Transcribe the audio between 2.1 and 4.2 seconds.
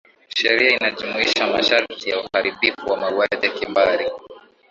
uharibifu wa mauaji ya kimbari